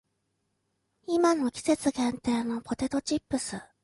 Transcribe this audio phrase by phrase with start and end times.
[1.05, 3.57] 今の季節限定のポテトチップス